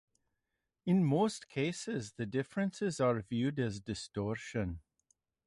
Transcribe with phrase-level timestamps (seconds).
[0.83, 4.79] In most cases, the differences are viewed as distortion.